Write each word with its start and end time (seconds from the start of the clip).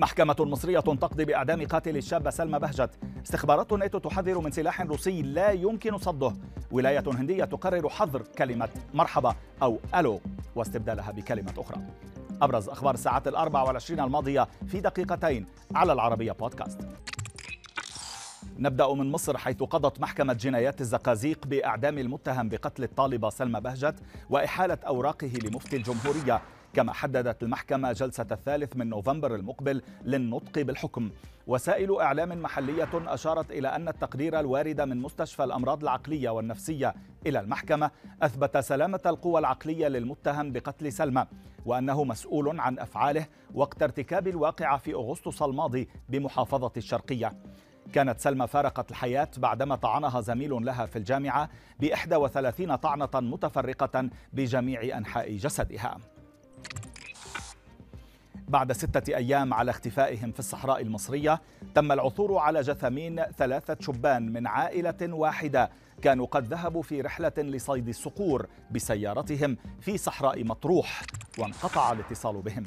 محكمة 0.00 0.36
مصرية 0.40 0.80
تقضي 0.80 1.24
بإعدام 1.24 1.66
قاتل 1.66 1.96
الشابة 1.96 2.30
سلمى 2.30 2.58
بهجت. 2.58 2.90
استخبارات 3.24 3.72
الناتو 3.72 3.98
تحذر 3.98 4.38
من 4.38 4.50
سلاح 4.50 4.80
روسي 4.80 5.22
لا 5.22 5.50
يمكن 5.50 5.98
صده. 5.98 6.32
ولاية 6.70 7.04
هندية 7.06 7.44
تقرر 7.44 7.88
حظر 7.88 8.22
كلمة 8.38 8.68
مرحبا 8.94 9.34
أو 9.62 9.78
ألو 9.94 10.20
واستبدالها 10.54 11.12
بكلمة 11.12 11.54
أخرى. 11.58 11.80
أبرز 12.42 12.68
أخبار 12.68 12.94
الساعات 12.94 13.28
الأربع 13.28 13.62
والعشرين 13.62 14.00
الماضية 14.00 14.48
في 14.66 14.80
دقيقتين 14.80 15.46
على 15.74 15.92
العربية 15.92 16.32
بودكاست. 16.32 16.80
نبدأ 18.58 18.94
من 18.94 19.10
مصر 19.12 19.38
حيث 19.38 19.62
قضت 19.62 20.00
محكمة 20.00 20.32
جنايات 20.32 20.80
الزقازيق 20.80 21.46
بإعدام 21.46 21.98
المتهم 21.98 22.48
بقتل 22.48 22.82
الطالبة 22.82 23.30
سلمى 23.30 23.60
بهجت 23.60 23.94
وإحالة 24.30 24.78
أوراقه 24.86 25.32
لمفتي 25.44 25.76
الجمهورية. 25.76 26.42
كما 26.74 26.92
حددت 26.92 27.42
المحكمة 27.42 27.92
جلسة 27.92 28.26
الثالث 28.30 28.76
من 28.76 28.88
نوفمبر 28.88 29.34
المقبل 29.34 29.82
للنطق 30.04 30.62
بالحكم. 30.62 31.10
وسائل 31.46 32.00
إعلام 32.00 32.42
محلية 32.42 32.88
أشارت 32.94 33.50
إلى 33.50 33.68
أن 33.68 33.88
التقرير 33.88 34.40
الوارد 34.40 34.80
من 34.80 34.96
مستشفى 34.96 35.44
الأمراض 35.44 35.82
العقلية 35.82 36.30
والنفسية 36.30 36.94
إلى 37.26 37.40
المحكمة 37.40 37.90
أثبت 38.22 38.58
سلامة 38.58 39.00
القوى 39.06 39.40
العقلية 39.40 39.88
للمتهم 39.88 40.52
بقتل 40.52 40.92
سلمى 40.92 41.26
وأنه 41.66 42.04
مسؤول 42.04 42.60
عن 42.60 42.78
أفعاله 42.78 43.26
وقت 43.54 43.82
ارتكاب 43.82 44.28
الواقعة 44.28 44.78
في 44.78 44.94
أغسطس 44.94 45.42
الماضي 45.42 45.88
بمحافظة 46.08 46.72
الشرقية. 46.76 47.32
كانت 47.92 48.20
سلمى 48.20 48.46
فارقت 48.46 48.90
الحياة 48.90 49.28
بعدما 49.36 49.76
طعنها 49.76 50.20
زميل 50.20 50.50
لها 50.50 50.86
في 50.86 50.96
الجامعة 50.96 51.48
ب 51.80 51.84
31 51.84 52.76
طعنة 52.76 53.10
متفرقة 53.14 54.08
بجميع 54.32 54.98
أنحاء 54.98 55.36
جسدها. 55.36 55.98
بعد 58.50 58.72
ستة 58.72 59.16
أيام 59.16 59.54
على 59.54 59.70
اختفائهم 59.70 60.32
في 60.32 60.38
الصحراء 60.38 60.80
المصرية 60.80 61.40
تم 61.74 61.92
العثور 61.92 62.38
على 62.38 62.60
جثمين 62.60 63.22
ثلاثة 63.38 63.76
شبان 63.80 64.32
من 64.32 64.46
عائلة 64.46 64.96
واحدة 65.14 65.70
كانوا 66.02 66.26
قد 66.26 66.46
ذهبوا 66.46 66.82
في 66.82 67.00
رحلة 67.00 67.32
لصيد 67.38 67.88
الصقور 67.88 68.46
بسيارتهم 68.70 69.56
في 69.80 69.98
صحراء 69.98 70.44
مطروح 70.44 71.02
وانقطع 71.38 71.92
الاتصال 71.92 72.42
بهم. 72.42 72.66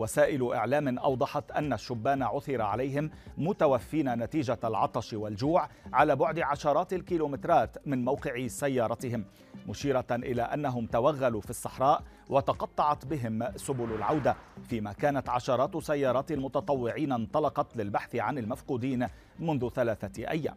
وسائل 0.00 0.52
إعلام 0.52 0.98
أوضحت 0.98 1.50
أن 1.50 1.72
الشبان 1.72 2.22
عثر 2.22 2.62
عليهم 2.62 3.10
متوفين 3.38 4.14
نتيجة 4.14 4.58
العطش 4.64 5.12
والجوع 5.12 5.68
على 5.92 6.16
بعد 6.16 6.38
عشرات 6.38 6.92
الكيلومترات 6.92 7.76
من 7.86 8.04
موقع 8.04 8.46
سيارتهم 8.46 9.24
مشيرة 9.68 10.06
إلى 10.10 10.42
أنهم 10.42 10.86
توغلوا 10.86 11.40
في 11.40 11.50
الصحراء 11.50 12.02
وتقطعت 12.28 13.06
بهم 13.06 13.56
سبل 13.56 13.92
العودة 13.94 14.36
فيما 14.68 14.92
كانت 14.92 15.28
عشرات 15.28 15.76
سيارات 15.76 16.32
المتطوعين 16.32 17.12
انطلقت 17.12 17.76
للبحث 17.76 18.16
عن 18.16 18.38
المفقودين 18.38 19.06
منذ 19.38 19.68
ثلاثة 19.68 20.30
أيام. 20.30 20.54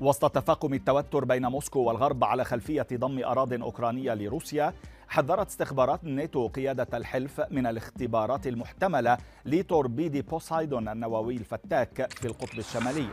وسط 0.00 0.30
تفاقم 0.30 0.74
التوتر 0.74 1.24
بين 1.24 1.46
موسكو 1.46 1.80
والغرب 1.80 2.24
على 2.24 2.44
خلفية 2.44 2.86
ضم 2.92 3.24
أراضٍ 3.24 3.52
أوكرانية 3.52 4.14
لروسيا 4.14 4.72
حذرت 5.14 5.48
استخبارات 5.48 6.04
الناتو 6.04 6.48
قيادة 6.48 6.86
الحلف 6.94 7.40
من 7.50 7.66
الاختبارات 7.66 8.46
المحتملة 8.46 9.18
لتوربيد 9.44 10.16
بوسايدون 10.28 10.88
النووي 10.88 11.36
الفتاك 11.36 12.12
في 12.12 12.24
القطب 12.24 12.58
الشمالي. 12.58 13.08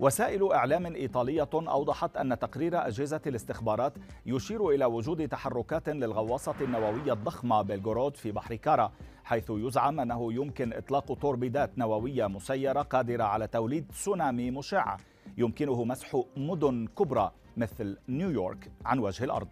وسائل 0.00 0.52
إعلام 0.52 0.86
إيطالية 0.86 1.48
أوضحت 1.54 2.16
أن 2.16 2.38
تقرير 2.38 2.86
أجهزة 2.86 3.20
الاستخبارات 3.26 3.92
يشير 4.26 4.68
إلى 4.68 4.84
وجود 4.84 5.28
تحركات 5.28 5.88
للغواصة 5.88 6.54
النووية 6.60 7.12
الضخمة 7.12 7.62
بلغورود 7.62 8.16
في 8.16 8.32
بحر 8.32 8.54
كارا 8.54 8.92
حيث 9.24 9.50
يزعم 9.50 10.00
أنه 10.00 10.32
يمكن 10.32 10.72
إطلاق 10.72 11.18
توربيدات 11.18 11.78
نووية 11.78 12.26
مسيرة 12.26 12.82
قادرة 12.82 13.24
على 13.24 13.46
توليد 13.46 13.86
تسونامي 13.88 14.50
مشع 14.50 14.96
يمكنه 15.38 15.84
مسح 15.84 16.22
مدن 16.36 16.86
كبرى 16.86 17.32
مثل 17.56 17.98
نيويورك 18.08 18.70
عن 18.84 18.98
وجه 18.98 19.24
الأرض. 19.24 19.48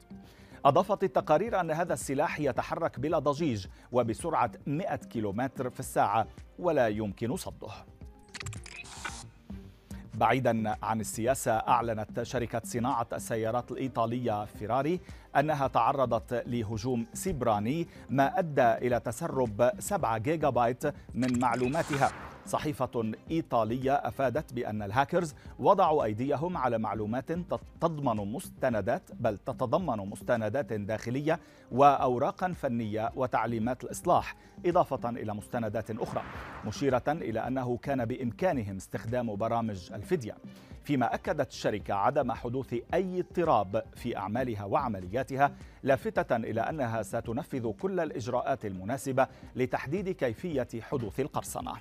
أضافت 0.65 1.05
التقارير 1.05 1.61
أن 1.61 1.71
هذا 1.71 1.93
السلاح 1.93 2.41
يتحرك 2.41 3.01
بلا 3.01 3.19
ضجيج 3.19 3.67
وبسرعة 3.93 4.51
100 4.67 4.97
كيلومتر 4.97 5.71
في 5.71 5.81
الساعة 5.81 6.27
ولا 6.59 6.89
يمكن 6.89 7.37
صده. 7.37 7.69
بعيدا 10.15 10.77
عن 10.83 11.01
السياسة 11.01 11.53
أعلنت 11.53 12.23
شركة 12.23 12.63
صناعة 12.65 13.07
السيارات 13.13 13.73
الإيطالية 13.73 14.45
فيراري 14.45 15.01
أنها 15.37 15.67
تعرضت 15.67 16.43
لهجوم 16.47 17.07
سيبراني 17.13 17.89
ما 18.11 18.39
أدى 18.39 18.73
إلى 18.73 19.01
تسرب 19.01 19.71
7 19.79 20.19
جيجا 20.19 20.51
بايت 20.51 20.83
من 21.15 21.39
معلوماتها. 21.41 22.11
صحيفة 22.47 23.13
إيطالية 23.31 23.93
أفادت 23.95 24.53
بأن 24.53 24.83
الهاكرز 24.83 25.35
وضعوا 25.59 26.05
أيديهم 26.05 26.57
على 26.57 26.79
معلومات 26.79 27.33
تضمن 27.81 28.33
مستندات 28.33 29.11
بل 29.21 29.39
تتضمن 29.39 29.97
مستندات 30.11 30.73
داخلية 30.73 31.41
وأوراقا 31.73 32.53
فنية 32.53 33.11
وتعليمات 33.17 33.85
الإصلاح 33.85 34.37
إضافة 34.67 35.09
إلى 35.11 35.35
مستندات 35.35 35.91
أخرى 35.91 36.23
مشيرة 36.67 37.03
إلى 37.09 37.47
أنه 37.47 37.77
كان 37.77 38.05
بإمكانهم 38.05 38.77
استخدام 38.77 39.37
برامج 39.37 39.93
الفدية 39.93 40.35
فيما 40.85 41.15
أكدت 41.15 41.51
الشركة 41.51 41.95
عدم 41.95 42.33
حدوث 42.33 42.75
أي 42.95 43.21
اضطراب 43.21 43.85
في 43.97 44.17
أعمالها 44.17 44.65
وعملياتها 44.65 45.53
لافتة 45.83 46.37
إلى 46.37 46.61
أنها 46.61 47.03
ستنفذ 47.03 47.73
كل 47.73 48.01
الإجراءات 48.01 48.67
المناسبة 48.67 49.27
لتحديد 49.57 50.09
كيفية 50.09 50.69
حدوث 50.81 51.21
القرصنة. 51.21 51.73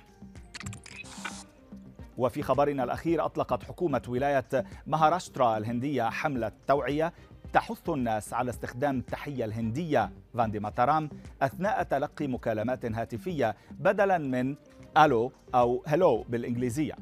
وفي 2.18 2.42
خبرنا 2.42 2.84
الأخير 2.84 3.24
أطلقت 3.24 3.64
حكومة 3.64 4.02
ولاية 4.08 4.64
مهاراشترا 4.86 5.58
الهندية 5.58 6.02
حملة 6.10 6.52
توعية 6.66 7.12
تحث 7.52 7.88
الناس 7.88 8.32
على 8.34 8.50
استخدام 8.50 8.98
التحية 8.98 9.44
الهندية 9.44 10.10
فاندي 10.34 10.60
ماتارام 10.60 11.10
أثناء 11.42 11.82
تلقي 11.82 12.26
مكالمات 12.26 12.84
هاتفية 12.84 13.56
بدلا 13.70 14.18
من 14.18 14.56
ألو 14.98 15.32
أو 15.54 15.82
هلو 15.86 16.24
بالإنجليزية. 16.28 16.94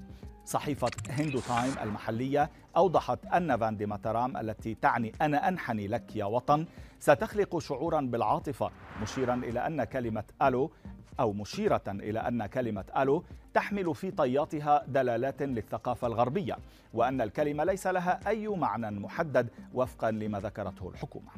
صحيفة 0.48 0.90
هندو 1.10 1.40
تايم 1.40 1.74
المحلية 1.82 2.50
أوضحت 2.76 3.26
أن 3.26 3.56
فاندي 3.56 3.86
ماتارام 3.86 4.36
التي 4.36 4.74
تعني 4.74 5.12
أنا 5.22 5.48
أنحني 5.48 5.88
لك 5.88 6.16
يا 6.16 6.24
وطن 6.24 6.66
ستخلق 6.98 7.58
شعورا 7.58 8.00
بالعاطفة 8.00 8.70
مشيرا 9.02 9.34
إلى 9.34 9.66
أن 9.66 9.84
كلمة 9.84 10.24
ألو 10.42 10.70
أو 11.20 11.32
مشيرة 11.32 11.82
إلى 11.88 12.18
أن 12.18 12.46
كلمة 12.46 12.84
ألو 12.96 13.24
تحمل 13.54 13.94
في 13.94 14.10
طياتها 14.10 14.84
دلالات 14.88 15.42
للثقافة 15.42 16.06
الغربية 16.06 16.56
وأن 16.94 17.20
الكلمة 17.20 17.64
ليس 17.64 17.86
لها 17.86 18.20
أي 18.26 18.48
معنى 18.48 18.90
محدد 18.90 19.48
وفقا 19.74 20.10
لما 20.10 20.40
ذكرته 20.40 20.88
الحكومة. 20.88 21.30